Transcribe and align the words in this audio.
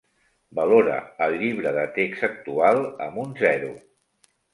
Valora 0.59 0.95
el 1.25 1.35
llibre 1.41 1.73
de 1.75 1.83
text 1.97 2.25
actual 2.29 2.81
amb 3.09 3.21
un 3.25 3.37
zero 3.43 3.69